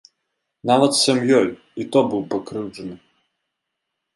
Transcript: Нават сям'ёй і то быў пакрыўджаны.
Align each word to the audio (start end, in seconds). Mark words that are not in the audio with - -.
Нават 0.69 0.95
сям'ёй 1.01 1.47
і 1.83 1.87
то 1.97 2.03
быў 2.15 2.21
пакрыўджаны. 2.33 2.95